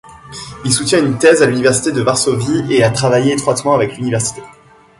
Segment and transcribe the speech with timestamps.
[0.65, 4.41] Il soutient une thèse à l'université de Varsovie et a travaillé étroitement avec l'université.